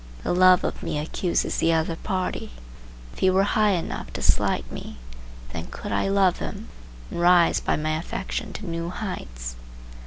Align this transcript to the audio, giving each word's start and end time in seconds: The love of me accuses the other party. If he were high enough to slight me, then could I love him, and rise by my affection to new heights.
The 0.23 0.33
love 0.33 0.63
of 0.63 0.81
me 0.81 0.97
accuses 0.97 1.57
the 1.59 1.73
other 1.73 1.95
party. 1.95 2.49
If 3.13 3.19
he 3.19 3.29
were 3.29 3.43
high 3.43 3.73
enough 3.73 4.11
to 4.13 4.23
slight 4.23 4.71
me, 4.71 4.97
then 5.53 5.67
could 5.67 5.91
I 5.91 6.07
love 6.07 6.39
him, 6.39 6.69
and 7.11 7.21
rise 7.21 7.59
by 7.59 7.75
my 7.75 7.95
affection 7.99 8.51
to 8.53 8.67
new 8.67 8.89
heights. 8.89 9.57